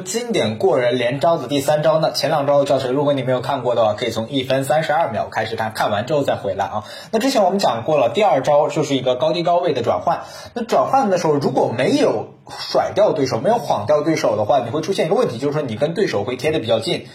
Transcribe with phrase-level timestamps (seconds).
[0.00, 6.84] 经典过人连招的第三招呢，前两招的教学，如果你没有看过的话，可以从一分三十二秒开始看，看完之后再回来啊。
[7.10, 10.20] 那之前我们讲过了，第二招就是一个高低高位的转换。
[10.54, 17.06] 那转换的时候，如果没有甩掉对手，没有晃掉对手的话，你会出现一个问题，就是说你跟对手会贴的比较近。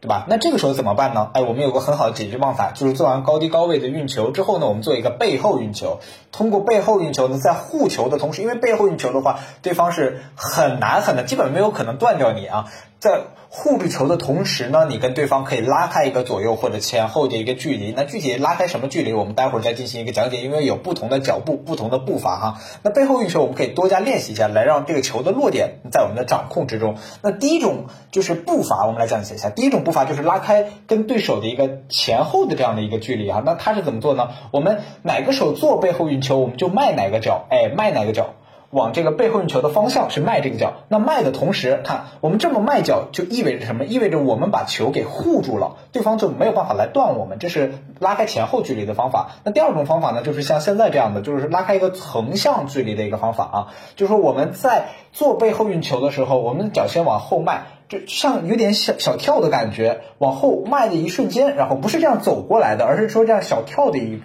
[0.00, 0.24] 对吧？
[0.28, 1.30] 那这个时候怎么办呢？
[1.34, 6.00] 哎，我们有个很好的解决办法，就是做完高低高位的运球之后呢，我们做一个背后运球。
[6.32, 12.66] 通过背后运球呢，在护球的同时，因为背后运球的话，对方是很难很难，基本没有可能断掉你啊。
[13.00, 17.94] 在护住球的同时呢，你跟对方可以拉开一个左右或者前后的一个距离。
[17.96, 22.60] 那具体拉开什么距离，我们待会儿再进行一个讲解，因为有不同的脚步、不同的步伐哈。
[22.82, 26.96] 那背后运球我们可以多加练习一下，来让这个球的落点在我们的掌控之中。
[27.22, 29.48] 那第一种就是步伐，我们来讲解一下。
[29.48, 33.42] 第一种步伐就是拉开跟对手的一个前后的这样的一个距离啊。
[33.46, 34.28] 那它是怎么做呢？
[34.52, 38.34] 我们哪个手做背后运球，我们就迈哪个脚，哎，迈哪个脚。
[38.70, 43.84] 往这个背后运球的方向去迈这个脚，那迈的同时，看我们这么迈脚就意味着什么？
[43.84, 47.38] 意味着我们把球给护住了，对方就没有办法来断我们。
[47.40, 49.32] 这是拉开前后距离的方法。
[49.42, 53.66] 那第二种方法呢，就是像现在这样的，就是拉开一个横向距离的一个方法啊。
[53.96, 64.22] 就是说我们在做背后运球的时候，我们脚先往后迈，就像有点小小跳的感觉，往后迈的一瞬间，然后不是这样走过来的，而是说这样小跳的一。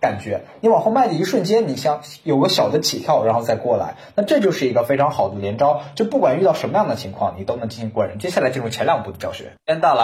[0.00, 5.82] 感觉你往后迈的一瞬间，你像有个小的起跳，然后再过来，那这就是一个非常好的连招。
[5.94, 8.18] 就不管遇到什么样的情况，你都能进行过人。
[8.18, 9.52] 接下来进入前两步的教学。
[9.66, 9.98] 先到了。